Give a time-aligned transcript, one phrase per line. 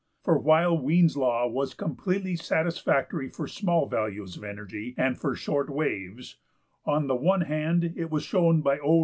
[0.23, 5.69] For while Wien's law was completely satisfactory for small values of energy and for short
[5.69, 6.37] waves,
[6.85, 8.99] on the one hand it was shown by O.